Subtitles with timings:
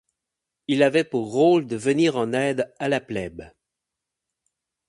[0.67, 3.51] Il avait pour rôle de venir en aide à la plèbe.